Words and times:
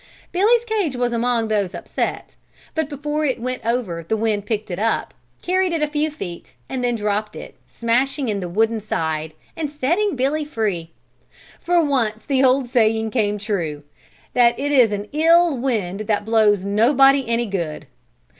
Billy's 0.31 0.65
cage 0.65 0.95
was 0.95 1.13
among 1.13 1.47
those 1.47 1.75
upset, 1.75 2.35
but 2.73 2.89
before 2.89 3.23
it 3.23 3.39
went 3.39 3.63
over 3.63 4.01
the 4.03 4.17
wind 4.17 4.47
picked 4.47 4.71
it 4.71 4.79
up, 4.79 5.13
carried 5.43 5.73
it 5.73 5.83
a 5.83 5.87
few 5.87 6.09
feet 6.09 6.55
and 6.67 6.83
then 6.83 6.95
dropped 6.95 7.35
it, 7.35 7.53
smashing 7.67 8.27
in 8.27 8.39
the 8.39 8.49
wooden 8.49 8.81
side 8.81 9.33
and 9.55 9.69
setting 9.69 10.15
Billy 10.15 10.43
free. 10.43 10.89
For 11.59 11.85
once 11.85 12.25
the 12.25 12.43
old 12.43 12.67
saying 12.67 13.11
came 13.11 13.37
true: 13.37 13.83
"That 14.33 14.57
it 14.57 14.71
is 14.71 14.91
an 14.91 15.07
ill 15.13 15.55
wind 15.55 15.99
that 16.07 16.25
blows 16.25 16.65
nobody 16.65 17.29
any 17.29 17.45
good." 17.45 17.85